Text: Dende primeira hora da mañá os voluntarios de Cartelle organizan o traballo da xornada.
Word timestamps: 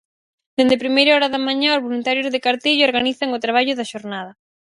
Dende 0.57 0.81
primeira 0.83 1.15
hora 1.15 1.31
da 1.33 1.39
mañá 1.47 1.69
os 1.77 1.85
voluntarios 1.87 2.31
de 2.33 2.43
Cartelle 2.45 2.87
organizan 2.89 3.35
o 3.37 3.43
traballo 3.45 3.73
da 3.75 3.89
xornada. 3.91 4.31